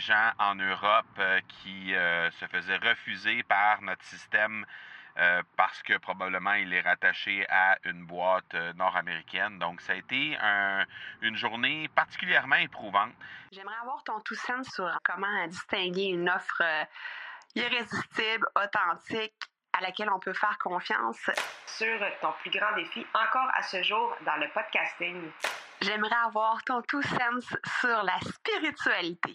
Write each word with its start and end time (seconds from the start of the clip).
gens 0.00 0.32
en 0.38 0.54
Europe 0.54 1.06
euh, 1.18 1.40
qui 1.48 1.94
euh, 1.94 2.30
se 2.32 2.46
faisaient 2.46 2.78
refuser 2.78 3.42
par 3.44 3.82
notre 3.82 4.02
système 4.04 4.66
euh, 5.18 5.42
parce 5.56 5.82
que 5.82 5.96
probablement 5.98 6.54
il 6.54 6.72
est 6.72 6.80
rattaché 6.80 7.46
à 7.48 7.78
une 7.84 8.04
boîte 8.06 8.54
nord-américaine. 8.76 9.58
Donc, 9.58 9.80
ça 9.80 9.92
a 9.92 9.96
été 9.96 10.38
une 11.20 11.36
journée 11.36 11.88
particulièrement 11.94 12.56
éprouvante. 12.56 13.12
J'aimerais 13.52 13.76
avoir 13.82 14.02
ton 14.04 14.20
tout 14.20 14.36
sens 14.36 14.68
sur 14.68 14.98
comment 15.04 15.46
distinguer 15.48 16.06
une 16.06 16.30
offre 16.30 16.62
irrésistible, 17.54 18.46
authentique, 18.54 19.34
à 19.72 19.80
laquelle 19.82 20.10
on 20.10 20.20
peut 20.20 20.32
faire 20.32 20.56
confiance. 20.58 21.30
Sur 21.66 21.98
ton 22.20 22.32
plus 22.40 22.50
grand 22.50 22.74
défi 22.76 23.04
encore 23.14 23.50
à 23.54 23.62
ce 23.62 23.82
jour 23.82 24.16
dans 24.24 24.36
le 24.36 24.48
podcasting. 24.50 25.30
J'aimerais 25.80 26.16
avoir 26.26 26.62
ton 26.64 26.82
tout 26.82 27.02
sens 27.02 27.56
sur 27.80 28.02
la 28.02 28.18
spiritualité. 28.20 29.34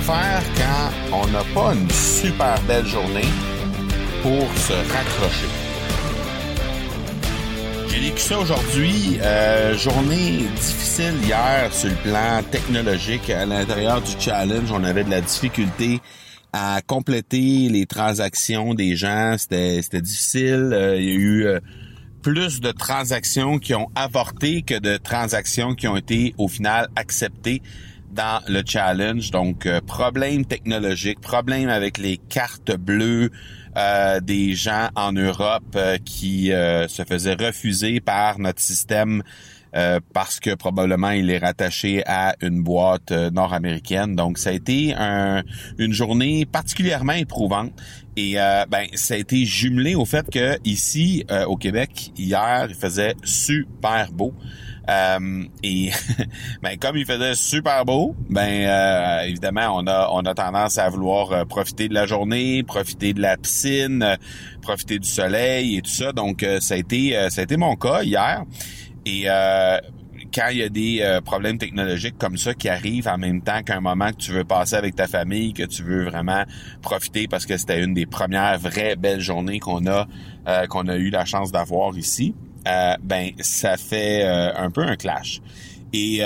Faire 0.00 0.42
quand 0.56 1.18
on 1.18 1.26
n'a 1.28 1.44
pas 1.54 1.74
une 1.74 1.88
super 1.90 2.60
belle 2.62 2.86
journée 2.86 3.28
pour 4.22 4.48
se 4.56 4.72
raccrocher? 4.72 5.46
J'ai 7.88 8.00
vécu 8.00 8.18
ça 8.18 8.38
aujourd'hui. 8.38 9.18
Euh, 9.20 9.76
journée 9.76 10.46
difficile 10.56 11.14
hier 11.22 11.72
sur 11.72 11.90
le 11.90 11.94
plan 11.96 12.42
technologique. 12.50 13.28
À 13.28 13.44
l'intérieur 13.44 14.00
du 14.00 14.10
challenge, 14.18 14.72
on 14.72 14.82
avait 14.82 15.04
de 15.04 15.10
la 15.10 15.20
difficulté 15.20 16.00
à 16.54 16.80
compléter 16.84 17.68
les 17.68 17.84
transactions 17.84 18.74
des 18.74 18.96
gens. 18.96 19.36
C'était 19.38 20.00
difficile. 20.00 20.70
Euh, 20.72 20.96
il 20.98 21.04
y 21.04 21.10
a 21.10 21.14
eu 21.14 21.44
euh, 21.44 21.60
plus 22.22 22.60
de 22.60 22.72
transactions 22.72 23.58
qui 23.58 23.74
ont 23.74 23.90
avorté 23.94 24.62
que 24.62 24.78
de 24.78 24.96
transactions 24.96 25.74
qui 25.74 25.86
ont 25.86 25.96
été 25.96 26.34
au 26.38 26.48
final 26.48 26.88
acceptées 26.96 27.60
dans 28.12 28.40
le 28.48 28.62
challenge. 28.66 29.30
Donc, 29.30 29.66
euh, 29.66 29.80
problème 29.80 30.44
technologique, 30.44 31.20
problème 31.20 31.68
avec 31.68 31.98
les 31.98 32.16
cartes 32.16 32.76
bleues 32.76 33.30
des 34.22 34.54
gens 34.54 34.90
en 34.96 35.12
Europe 35.12 35.78
qui 36.04 36.48
se 36.48 37.04
faisaient 37.08 37.36
refuser 37.36 38.00
par 38.00 38.38
notre 38.38 38.60
système 38.60 39.22
euh, 39.74 40.00
parce 40.12 40.38
que 40.38 40.54
probablement 40.54 41.10
il 41.10 41.30
est 41.30 41.38
rattaché 41.38 42.02
à 42.06 42.36
une 42.42 42.62
boîte 42.62 43.10
euh, 43.10 43.30
nord-américaine. 43.30 44.14
Donc 44.14 44.36
ça 44.36 44.50
a 44.50 44.52
été 44.52 44.94
une 45.78 45.92
journée 45.92 46.44
particulièrement 46.44 47.14
éprouvante 47.14 47.72
et 48.14 48.38
euh, 48.38 48.66
ben 48.68 48.86
ça 48.92 49.14
a 49.14 49.16
été 49.16 49.46
jumelé 49.46 49.94
au 49.94 50.04
fait 50.04 50.28
que 50.28 50.58
ici 50.64 51.24
au 51.46 51.56
Québec 51.56 52.12
hier 52.18 52.66
il 52.68 52.74
faisait 52.74 53.14
super 53.24 54.12
beau. 54.12 54.34
Et 54.88 55.90
ben 56.62 56.76
comme 56.78 56.96
il 56.96 57.06
faisait 57.06 57.34
super 57.34 57.84
beau, 57.84 58.16
ben 58.28 59.22
évidemment 59.24 59.76
on 59.76 59.86
a 59.86 60.08
on 60.12 60.20
a 60.20 60.34
tendance 60.34 60.78
à 60.78 60.88
vouloir 60.88 61.46
profiter 61.46 61.88
de 61.88 61.94
la 61.94 62.06
journée, 62.06 62.62
profiter 62.62 63.14
de 63.14 63.20
la 63.20 63.36
piscine, 63.36 64.18
profiter 64.60 64.98
du 64.98 65.08
soleil 65.08 65.76
et 65.76 65.82
tout 65.82 65.90
ça. 65.90 66.12
Donc 66.12 66.44
ça 66.60 66.74
a 66.74 66.76
été 66.76 67.28
ça 67.30 67.40
a 67.42 67.44
été 67.44 67.56
mon 67.56 67.76
cas 67.76 68.02
hier. 68.02 68.44
Et 69.04 69.24
euh, 69.26 69.78
quand 70.32 70.48
il 70.50 70.58
y 70.58 70.62
a 70.62 70.68
des 70.68 71.00
euh, 71.02 71.20
problèmes 71.20 71.58
technologiques 71.58 72.16
comme 72.18 72.36
ça 72.36 72.54
qui 72.54 72.68
arrivent 72.68 73.08
en 73.08 73.18
même 73.18 73.42
temps 73.42 73.62
qu'un 73.62 73.80
moment 73.80 74.10
que 74.10 74.16
tu 74.16 74.32
veux 74.32 74.44
passer 74.44 74.76
avec 74.76 74.94
ta 74.94 75.06
famille, 75.06 75.52
que 75.52 75.64
tu 75.64 75.82
veux 75.82 76.04
vraiment 76.04 76.44
profiter 76.80 77.26
parce 77.28 77.44
que 77.44 77.56
c'était 77.56 77.82
une 77.82 77.94
des 77.94 78.06
premières 78.06 78.58
vraies 78.58 78.96
belles 78.96 79.20
journées 79.20 79.58
qu'on 79.58 79.86
a 79.86 80.06
euh, 80.48 80.66
qu'on 80.66 80.88
a 80.88 80.96
eu 80.96 81.10
la 81.10 81.24
chance 81.24 81.52
d'avoir 81.52 81.96
ici, 81.96 82.34
ben 82.64 83.30
ça 83.40 83.76
fait 83.76 84.24
un 84.24 84.70
peu 84.70 84.82
un 84.82 84.96
clash. 84.96 85.40
Et 85.92 86.20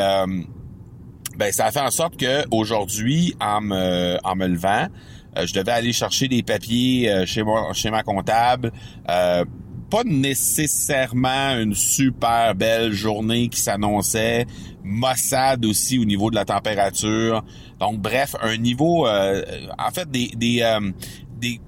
ben 1.37 1.53
ça 1.53 1.67
a 1.67 1.73
fait 1.73 1.81
en 1.81 1.91
sorte 1.91 2.17
que 2.17 2.45
aujourd'hui, 2.51 3.35
en 3.41 3.61
me 3.61 4.19
en 4.25 4.37
me 4.37 4.47
levant, 4.47 4.89
je 5.37 5.53
devais 5.53 5.73
aller 5.73 5.93
chercher 5.93 6.29
des 6.29 6.43
papiers 6.43 7.25
chez 7.27 7.43
moi 7.43 7.73
chez 7.73 7.91
ma 7.91 8.03
comptable 8.03 8.73
pas 9.91 10.05
nécessairement 10.05 11.57
une 11.59 11.75
super 11.75 12.55
belle 12.55 12.93
journée 12.93 13.49
qui 13.49 13.61
s'annonçait. 13.61 14.47
Mossad 14.83 15.65
aussi 15.65 15.99
au 15.99 16.05
niveau 16.05 16.31
de 16.31 16.35
la 16.35 16.45
température. 16.45 17.45
Donc 17.79 18.01
bref, 18.01 18.35
un 18.41 18.57
niveau, 18.57 19.07
euh, 19.07 19.43
en 19.79 19.91
fait 19.91 20.11
des 20.11 20.29
des, 20.37 20.63
euh, 20.63 20.91
des 21.39 21.61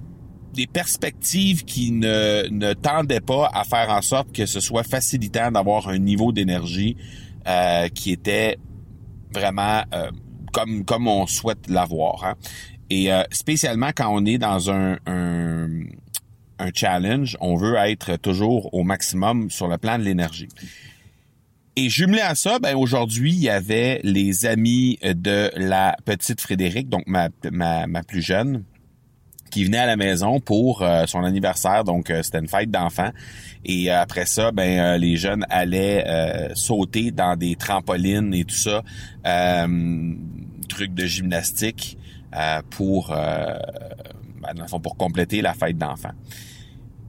des 0.58 0.66
perspectives 0.66 1.64
qui 1.64 1.92
ne, 1.92 2.48
ne 2.50 2.74
tendaient 2.74 3.20
pas 3.20 3.50
à 3.54 3.64
faire 3.64 3.90
en 3.90 4.02
sorte 4.02 4.32
que 4.32 4.44
ce 4.44 4.60
soit 4.60 4.82
facilitant 4.82 5.50
d'avoir 5.50 5.88
un 5.88 5.98
niveau 5.98 6.32
d'énergie 6.32 6.96
euh, 7.46 7.88
qui 7.88 8.12
était 8.12 8.58
vraiment 9.32 9.82
comme 10.52 10.84
comme 10.84 11.06
on 11.06 11.26
souhaite 11.26 11.68
l'avoir. 11.68 12.24
Hein. 12.24 12.34
Et 12.90 13.10
spécialement 13.30 13.90
quand 13.94 14.08
on 14.10 14.24
est 14.24 14.38
dans 14.38 14.70
un, 14.70 14.96
un 15.06 15.68
un 16.58 16.70
challenge, 16.74 17.36
on 17.40 17.56
veut 17.56 17.76
être 17.76 18.16
toujours 18.16 18.72
au 18.74 18.82
maximum 18.82 19.50
sur 19.50 19.68
le 19.68 19.78
plan 19.78 19.98
de 19.98 20.04
l'énergie. 20.04 20.48
Et 21.76 21.88
jumelé 21.88 22.20
à 22.20 22.34
ça, 22.34 22.58
ben 22.58 22.74
aujourd'hui, 22.74 23.32
il 23.32 23.40
y 23.40 23.48
avait 23.48 24.00
les 24.02 24.46
amis 24.46 24.98
de 25.02 25.50
la 25.54 25.96
petite 26.04 26.40
Frédéric, 26.40 26.88
donc 26.88 27.04
ma, 27.06 27.28
ma, 27.52 27.86
ma 27.86 28.02
plus 28.02 28.22
jeune, 28.22 28.64
qui 29.50 29.64
venait 29.64 29.78
à 29.78 29.86
la 29.86 29.96
maison 29.96 30.40
pour 30.40 30.82
euh, 30.82 31.06
son 31.06 31.24
anniversaire, 31.24 31.84
donc 31.84 32.10
euh, 32.10 32.22
c'était 32.22 32.38
une 32.38 32.48
fête 32.48 32.70
d'enfants. 32.70 33.10
Et 33.64 33.90
euh, 33.90 34.00
après 34.00 34.26
ça, 34.26 34.52
ben 34.52 34.96
les 34.98 35.16
jeunes 35.16 35.44
allaient 35.50 36.04
sauter 36.54 37.10
dans 37.10 37.36
des 37.36 37.56
trampolines 37.56 38.32
et 38.34 38.44
tout 38.44 38.54
ça, 38.54 38.82
trucs 40.68 40.94
de 40.94 41.04
gymnastique 41.04 41.98
pour 42.70 43.08
ben, 43.10 44.66
pour 44.82 44.96
compléter 44.96 45.42
la 45.42 45.54
fête 45.54 45.76
d'enfants. 45.76 46.14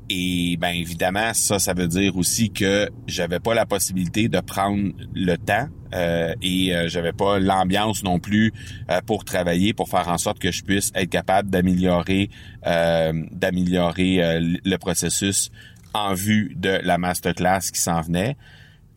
Et 0.09 0.57
ben 0.57 0.69
évidemment, 0.69 1.33
ça, 1.33 1.59
ça 1.59 1.73
veut 1.73 1.87
dire 1.87 2.17
aussi 2.17 2.49
que 2.51 2.89
j'avais 3.05 3.39
pas 3.39 3.53
la 3.53 3.67
possibilité 3.67 4.27
de 4.27 4.39
prendre 4.39 4.91
le 5.13 5.37
temps 5.37 5.67
euh, 5.93 6.33
et 6.41 6.75
euh, 6.75 6.87
j'avais 6.87 7.13
pas 7.13 7.39
l'ambiance 7.39 8.03
non 8.03 8.19
plus 8.19 8.51
euh, 8.89 9.01
pour 9.05 9.23
travailler, 9.23 9.73
pour 9.73 9.87
faire 9.89 10.07
en 10.07 10.17
sorte 10.17 10.39
que 10.39 10.51
je 10.51 10.63
puisse 10.63 10.91
être 10.95 11.09
capable 11.09 11.49
d'améliorer, 11.49 12.29
d'améliorer 12.63 14.39
le 14.63 14.77
processus 14.77 15.51
en 15.93 16.13
vue 16.13 16.53
de 16.55 16.79
la 16.83 16.97
masterclass 16.97 17.71
qui 17.71 17.79
s'en 17.79 18.01
venait. 18.01 18.35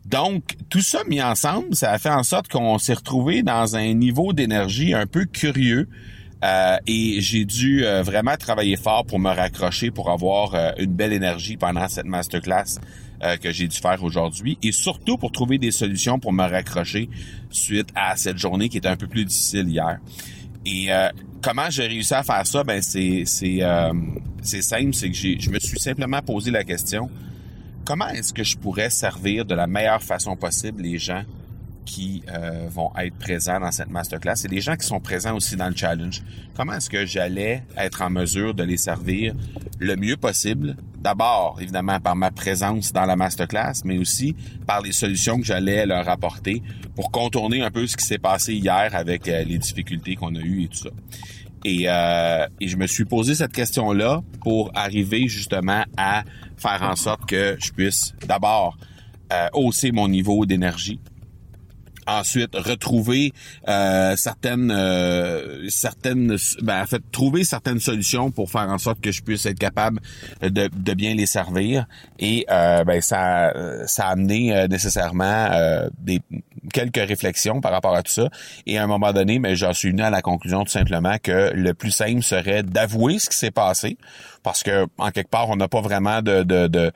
Donc, 0.05 0.57
tout 0.69 0.81
ça 0.81 1.05
mis 1.09 1.23
ensemble, 1.23 1.75
ça 1.75 1.93
a 1.93 1.99
fait 1.99 2.11
en 2.11 2.25
sorte 2.25 2.49
qu'on 2.49 2.79
s'est 2.79 2.95
retrouvé 2.95 3.43
dans 3.43 3.77
un 3.77 3.95
niveau 3.95 4.33
d'énergie 4.33 4.95
un 4.95 5.07
peu 5.07 5.25
curieux. 5.25 5.89
Euh, 6.43 6.77
et 6.87 7.21
j'ai 7.21 7.45
dû 7.45 7.85
euh, 7.85 8.03
vraiment 8.03 8.37
travailler 8.37 8.77
fort 8.77 9.05
pour 9.05 9.21
me 9.21 9.29
raccrocher, 9.31 9.91
pour 9.91 10.11
avoir 10.11 10.55
euh, 10.55 10.73
une 10.79 10.93
belle 10.93 11.13
énergie 11.13 11.57
pendant 11.57 11.87
cette 11.89 12.07
masterclass 12.07 12.81
que 13.41 13.53
j'ai 13.53 13.69
dû 13.69 13.77
faire 13.77 14.03
aujourd'hui. 14.03 14.59
Et 14.65 14.73
surtout 14.73 15.17
pour 15.17 15.31
trouver 15.31 15.57
des 15.57 15.71
solutions 15.71 16.19
pour 16.19 16.33
me 16.33 16.43
raccrocher 16.43 17.09
suite 17.51 17.89
à 17.95 18.17
cette 18.17 18.37
journée 18.37 18.69
qui 18.69 18.79
était 18.79 18.89
un 18.89 18.97
peu 18.97 19.07
plus 19.07 19.25
difficile 19.25 19.69
hier. 19.69 20.01
Et 20.67 20.89
comment 21.41 21.71
j'ai 21.71 21.87
réussi 21.87 22.15
à 22.15 22.25
faire 22.25 22.45
ça? 22.45 22.65
Ben 22.65 22.83
c'est 22.83 23.23
c'est 23.27 23.61
c'est 24.43 24.63
simple, 24.63 24.93
c'est 24.93 25.09
que 25.09 25.17
j'ai 25.17 25.39
je 25.39 25.51
me 25.51 25.61
suis 25.61 25.79
simplement 25.79 26.21
posé 26.21 26.51
la 26.51 26.65
question 26.65 27.09
comment 27.85 28.09
est-ce 28.09 28.33
que 28.33 28.43
je 28.43 28.57
pourrais 28.57 28.91
servir 28.91 29.45
de 29.45 29.55
la 29.55 29.69
meilleure 29.69 30.03
façon 30.03 30.37
possible 30.37 30.83
les 30.83 30.99
gens 30.99 31.23
qui 31.85 32.23
euh, 32.29 32.69
vont 32.69 32.93
être 32.97 33.17
présents 33.17 33.61
dans 33.61 33.73
cette 33.73 33.91
masterclass 33.91 34.35
et 34.45 34.49
les 34.49 34.61
gens 34.61 34.77
qui 34.77 34.87
sont 34.87 35.01
présents 35.01 35.37
aussi 35.37 35.57
dans 35.57 35.69
le 35.69 35.77
challenge. 35.77 36.23
Comment 36.57 36.75
est-ce 36.75 36.91
que 36.91 37.07
j'allais 37.07 37.65
être 37.77 38.03
en 38.03 38.11
mesure 38.11 38.55
de 38.55 38.63
les 38.63 38.77
servir 38.77 39.35
le 39.79 39.97
mieux 39.97 40.17
possible? 40.17 40.77
D'abord, 40.99 41.59
évidemment, 41.61 41.99
par 41.99 42.15
ma 42.15 42.31
présence 42.31 42.93
dans 42.93 43.05
la 43.05 43.17
masterclass, 43.17 43.83
mais 43.85 43.99
aussi 43.99 44.37
par 44.67 44.83
les 44.83 44.93
solutions 44.93 45.39
que 45.39 45.45
j'allais 45.45 45.85
leur 45.85 46.09
apporter 46.09 46.63
pour 46.95 47.11
contourner 47.11 47.63
un 47.63 47.71
peu 47.71 47.87
ce 47.87 47.97
qui 47.97 48.05
s'est 48.05 48.19
passé 48.19 48.55
hier 48.55 48.91
avec 48.95 49.29
euh, 49.29 49.43
les 49.45 49.59
difficultés 49.59 50.15
qu'on 50.15 50.35
a 50.37 50.41
eues 50.41 50.65
et 50.65 50.69
tout 50.69 50.79
ça. 50.79 50.91
Et, 51.65 51.85
euh, 51.87 52.47
et 52.61 52.69
je 52.69 52.77
me 52.77 52.87
suis 52.87 53.05
posé 53.05 53.35
cette 53.35 53.53
question-là 53.53 54.23
pour 54.41 54.71
arriver 54.75 55.29
justement 55.29 55.85
à 55.97 56.25
faire 56.57 56.83
en 56.83 56.97
sorte 56.97 57.27
que 57.27 57.57
je 57.61 57.71
puisse 57.71 58.15
d'abord 58.27 58.77
hausser 59.55 59.93
mon 59.93 60.09
niveau 60.09 60.45
d'énergie, 60.45 61.01
ensuite 62.07 62.55
retrouver 62.55 63.33
euh, 63.69 64.17
certaines 64.17 64.71
euh, 64.71 65.69
certaines 65.69 66.37
ben 66.63 66.83
en 66.83 66.87
fait 66.87 67.03
trouver 67.13 67.45
certaines 67.45 67.81
solutions 67.81 68.31
pour 68.31 68.51
faire 68.51 68.69
en 68.69 68.79
sorte 68.79 69.01
que 69.01 69.13
je 69.13 69.23
puisse 69.23 69.47
être 69.47 69.59
capable 69.59 70.01
de, 70.41 70.69
de 70.69 70.95
bien 70.95 71.15
les 71.15 71.27
servir. 71.27 71.87
Et 72.19 72.47
euh, 72.51 72.85
ben 72.85 73.01
ça 73.01 73.53
ça 73.87 74.09
a 74.09 74.13
amené 74.13 74.67
nécessairement 74.69 75.51
des 75.99 76.21
quelques 76.73 76.97
réflexions 76.97 77.61
par 77.61 77.73
rapport 77.73 77.95
à 77.95 78.03
tout 78.03 78.13
ça. 78.13 78.29
Et 78.67 78.79
à 78.79 78.85
un 78.85 78.87
moment 78.87 79.13
donné 79.13 79.39
mais 79.39 79.51
ben, 79.51 79.57
j'en 79.57 79.73
suis 79.73 79.91
venu 79.91 80.03
à 80.03 80.11
la 80.11 80.23
conclusion 80.23 80.65
tout 80.65 80.71
simplement 80.71 81.17
que 81.23 81.53
le 81.55 81.75
plus 81.75 81.91
simple 81.91 82.23
serait 82.23 82.63
d'avouer 82.63 83.19
ce 83.19 83.31
qui 83.31 83.39
s'est 83.39 83.51
passé. 83.51 83.99
Parce 84.43 84.63
que 84.63 84.87
en 84.99 85.11
quelque 85.11 85.31
part 85.31 85.49
on 85.51 85.57
n'a 85.57 85.69
pas 85.69 85.81
vraiment 85.81 86.23
de, 86.23 86.43
de, 86.43 86.67
de 86.67 86.93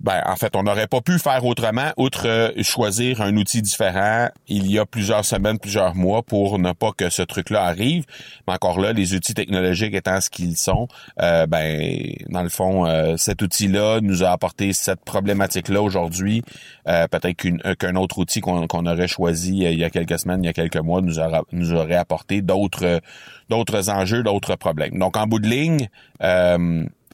ben, 0.00 0.22
en 0.26 0.36
fait, 0.36 0.54
on 0.54 0.62
n'aurait 0.62 0.86
pas 0.86 1.00
pu 1.00 1.18
faire 1.18 1.44
autrement, 1.44 1.90
outre 1.96 2.28
euh, 2.28 2.50
choisir 2.62 3.20
un 3.20 3.36
outil 3.36 3.62
différent 3.62 4.28
il 4.46 4.70
y 4.70 4.78
a 4.78 4.86
plusieurs 4.86 5.24
semaines, 5.24 5.58
plusieurs 5.58 5.96
mois 5.96 6.22
pour 6.22 6.60
ne 6.60 6.72
pas 6.72 6.92
que 6.96 7.10
ce 7.10 7.22
truc-là 7.22 7.64
arrive. 7.64 8.04
Mais 8.46 8.54
encore 8.54 8.78
là, 8.78 8.92
les 8.92 9.14
outils 9.14 9.34
technologiques 9.34 9.94
étant 9.94 10.20
ce 10.20 10.30
qu'ils 10.30 10.56
sont, 10.56 10.86
euh, 11.20 11.46
ben, 11.46 12.14
dans 12.28 12.42
le 12.42 12.48
fond, 12.48 12.86
euh, 12.86 13.16
cet 13.16 13.42
outil-là 13.42 13.98
nous 14.00 14.22
a 14.22 14.30
apporté 14.30 14.72
cette 14.72 15.04
problématique-là 15.04 15.82
aujourd'hui. 15.82 16.42
Peut-être 16.84 17.76
qu'un 17.76 17.96
autre 17.96 18.16
outil 18.16 18.40
qu'on 18.40 18.86
aurait 18.86 19.08
choisi 19.08 19.58
il 19.58 19.78
y 19.78 19.84
a 19.84 19.90
quelques 19.90 20.18
semaines, 20.18 20.42
il 20.42 20.46
y 20.46 20.50
a 20.50 20.54
quelques 20.54 20.78
mois, 20.78 21.02
nous, 21.02 21.16
nous 21.52 21.72
aurait 21.74 21.96
apporté 21.96 22.40
d'autres 22.40 23.02
d'autres 23.50 23.90
enjeux, 23.90 24.22
d'autres 24.22 24.56
problèmes. 24.56 24.98
Donc, 24.98 25.18
en 25.18 25.26
bout 25.26 25.38
de 25.38 25.48
ligne, 25.48 25.88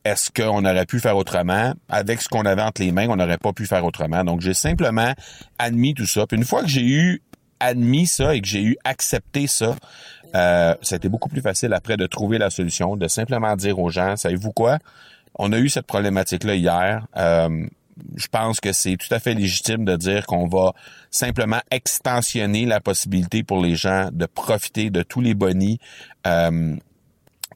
est-ce 0.04 0.30
qu'on 0.30 0.64
aurait 0.64 0.86
pu 0.86 1.00
faire 1.00 1.16
autrement? 1.16 1.72
Avec 1.88 2.20
ce 2.20 2.28
qu'on 2.28 2.44
avait 2.44 2.62
entre 2.62 2.82
les 2.82 2.92
mains, 2.92 3.08
on 3.08 3.16
n'aurait 3.16 3.38
pas 3.38 3.52
pu 3.52 3.66
faire 3.66 3.84
autrement. 3.84 4.22
Donc, 4.24 4.40
j'ai 4.40 4.54
simplement 4.54 5.12
admis 5.58 5.94
tout 5.94 6.06
ça. 6.06 6.26
Puis 6.26 6.36
une 6.36 6.44
fois 6.44 6.62
que 6.62 6.68
j'ai 6.68 6.86
eu 6.86 7.22
admis 7.58 8.06
ça 8.06 8.34
et 8.34 8.40
que 8.40 8.46
j'ai 8.46 8.62
eu 8.62 8.76
accepté 8.84 9.46
ça, 9.46 9.76
euh, 10.34 10.74
été 10.92 11.08
beaucoup 11.08 11.28
plus 11.28 11.40
facile 11.40 11.72
après 11.72 11.96
de 11.96 12.06
trouver 12.06 12.38
la 12.38 12.50
solution, 12.50 12.96
de 12.96 13.08
simplement 13.08 13.56
dire 13.56 13.78
aux 13.78 13.88
gens, 13.88 14.16
savez-vous 14.16 14.52
quoi? 14.52 14.78
On 15.36 15.52
a 15.52 15.58
eu 15.58 15.68
cette 15.68 15.86
problématique-là 15.86 16.54
hier. 16.54 17.06
Euh, 17.16 17.66
je 18.16 18.26
pense 18.26 18.60
que 18.60 18.72
c'est 18.72 18.96
tout 18.96 19.12
à 19.12 19.20
fait 19.20 19.34
légitime 19.34 19.84
de 19.84 19.96
dire 19.96 20.26
qu'on 20.26 20.46
va 20.48 20.72
simplement 21.10 21.60
extensionner 21.70 22.66
la 22.66 22.80
possibilité 22.80 23.42
pour 23.42 23.62
les 23.62 23.76
gens 23.76 24.10
de 24.12 24.26
profiter 24.26 24.90
de 24.90 25.02
tous 25.02 25.20
les 25.20 25.34
bonis 25.34 25.78
euh, 26.26 26.76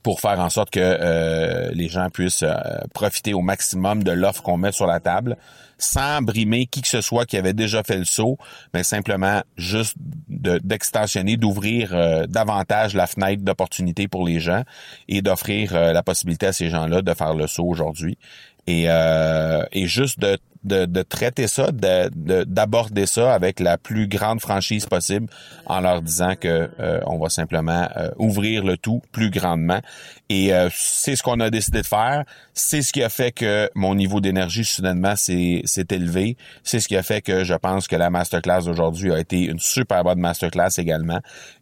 pour 0.03 0.21
faire 0.21 0.41
en 0.41 0.51
sorte 0.51 0.71
que 0.71 0.81
euh, 0.81 1.71
les 1.73 1.89
gens 1.89 2.09
puissent 2.11 2.43
euh, 2.43 2.55
profiter 2.95 3.35
au 3.35 3.41
maximum 3.41 4.03
de 4.03 4.13
l'offre 4.13 4.43
qu'on 4.43 4.57
met 4.57 4.73
sur 4.73 4.87
la 4.87 5.01
table 5.01 5.37
sans 5.81 6.23
brimer 6.23 6.67
qui 6.67 6.83
que 6.83 6.89
ce 6.89 7.01
soit 7.01 7.25
qui 7.25 7.37
avait 7.37 7.53
déjà 7.53 7.85
fait 7.85 7.99
le 7.99 8.05
saut, 8.05 8.37
mais 8.75 8.83
simplement 8.83 9.43
juste 9.57 9.95
d'extensionner, 10.29 11.37
d'ouvrir 11.37 11.95
euh, 11.95 12.27
davantage 12.27 12.95
la 12.95 13.07
fenêtre 13.07 13.45
d'opportunité 13.45 14.09
pour 14.09 14.27
les 14.27 14.41
gens 14.41 14.65
et 15.07 15.23
d'offrir 15.23 15.75
la 15.75 16.03
possibilité 16.03 16.47
à 16.47 16.53
ces 16.53 16.69
gens-là 16.69 17.03
de 17.03 17.15
faire 17.15 17.35
le 17.35 17.47
saut 17.47 17.65
aujourd'hui. 17.65 18.19
Et, 18.67 18.87
et 18.87 19.87
juste 19.87 20.19
de 20.19 20.37
de, 20.65 20.87
de 20.87 21.03
traiter 21.03 21.47
ça, 21.47 21.71
d'aborder 21.73 23.07
ça 23.07 23.33
avec 23.33 23.61
la 23.61 23.79
plus 23.79 24.09
grande 24.09 24.41
franchise 24.41 24.87
possible 24.87 25.29
en 25.67 25.81
leur 25.81 26.03
disant 26.03 26.35
que 26.35 26.71
euh, 26.81 27.01
on 27.07 27.19
va 27.19 27.29
simplement 27.29 27.89
euh, 27.97 28.11
ouvrir 28.19 28.65
le 28.65 28.77
tout 28.77 29.03
plus 29.13 29.31
grandement. 29.31 29.81
Et 30.29 30.53
euh, 30.53 30.69
c'est 30.73 31.17
ce 31.17 31.23
qu'on 31.23 31.41
a 31.41 31.51
décidé 31.51 31.83
de 31.83 31.87
faire. 31.87 32.25
C'est 32.55 32.83
ce 32.83 32.93
qui 32.93 33.03
a 33.03 33.09
fait 33.09 33.33
que 33.33 33.71
mon 33.75 33.95
niveau 33.95 34.21
d'énergie 34.21 34.65
soudainement 34.65 35.17
s'est 35.17 35.63
élevé. 35.91 36.37
C'est 36.65 36.81
ce 36.81 36.89
qui 36.89 36.97
a 36.97 37.03
fait 37.03 37.23
que 37.23 37.45
je 37.45 37.55
pense 37.55 37.89
que 37.89 37.97
la 37.97 38.11
masterclass 38.11 38.65
d'aujourd'hui 38.65 39.13
a 39.13 39.19
été 39.19 39.45
une 39.45 39.61
super 39.61 40.05
bonne 40.05 40.21
masterclass 40.21 40.79
également. 40.79 41.21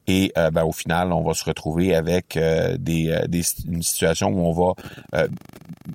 Et 0.09 0.33
ben, 0.37 0.63
au 0.63 0.71
final, 0.71 1.13
on 1.13 1.23
va 1.23 1.35
se 1.35 1.45
retrouver 1.45 1.93
avec 1.93 2.39
des, 2.39 3.21
des, 3.27 3.43
une 3.67 3.83
situation 3.83 4.29
où 4.29 4.47
on 4.47 4.53
va 4.53 5.27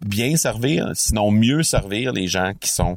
bien 0.05 0.35
servir, 0.35 0.91
sinon 0.95 1.31
mieux 1.31 1.63
servir 1.63 2.11
les 2.11 2.27
gens 2.27 2.51
qui 2.59 2.69
sont 2.69 2.90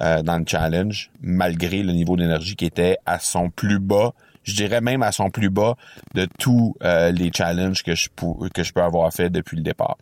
euh, 0.00 0.22
dans 0.22 0.38
le 0.38 0.44
challenge, 0.46 1.10
malgré 1.20 1.82
le 1.82 1.92
niveau 1.92 2.16
d'énergie 2.16 2.54
qui 2.54 2.64
était 2.64 2.98
à 3.04 3.18
son 3.18 3.50
plus 3.50 3.80
bas. 3.80 4.12
Je 4.44 4.54
dirais 4.54 4.80
même 4.80 5.02
à 5.02 5.10
son 5.10 5.28
plus 5.28 5.50
bas 5.50 5.74
de 6.14 6.28
tous 6.38 6.76
euh, 6.84 7.10
les 7.10 7.32
challenges 7.34 7.82
que 7.82 7.96
je, 7.96 8.08
que 8.54 8.62
je 8.62 8.72
peux 8.72 8.80
avoir 8.80 9.12
fait 9.12 9.28
depuis 9.28 9.56
le 9.56 9.64
départ. 9.64 9.96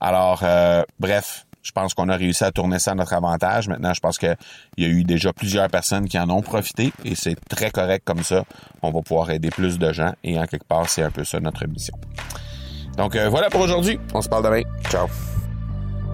Alors, 0.00 0.40
euh, 0.42 0.82
bref, 1.00 1.46
je 1.62 1.72
pense 1.72 1.94
qu'on 1.94 2.10
a 2.10 2.16
réussi 2.16 2.44
à 2.44 2.52
tourner 2.52 2.78
ça 2.78 2.90
à 2.90 2.94
notre 2.94 3.14
avantage. 3.14 3.68
Maintenant, 3.68 3.94
je 3.94 4.00
pense 4.00 4.18
qu'il 4.18 4.36
y 4.76 4.84
a 4.84 4.88
eu 4.88 5.02
déjà 5.02 5.32
plusieurs 5.32 5.68
personnes 5.68 6.06
qui 6.08 6.18
en 6.18 6.28
ont 6.28 6.42
profité 6.42 6.92
et 7.06 7.14
c'est 7.14 7.36
très 7.48 7.70
correct 7.70 8.02
comme 8.04 8.22
ça. 8.22 8.44
On 8.82 8.90
va 8.90 9.00
pouvoir 9.00 9.30
aider 9.30 9.48
plus 9.48 9.78
de 9.78 9.92
gens 9.94 10.12
et 10.22 10.38
en 10.38 10.46
quelque 10.46 10.66
part, 10.66 10.88
c'est 10.90 11.02
un 11.02 11.10
peu 11.10 11.24
ça 11.24 11.40
notre 11.40 11.66
mission. 11.66 11.94
Donc 12.98 13.16
voilà 13.16 13.48
pour 13.48 13.62
aujourd'hui. 13.62 13.98
On 14.12 14.20
se 14.20 14.28
parle 14.28 14.44
demain. 14.44 14.62
Ciao. 14.90 15.08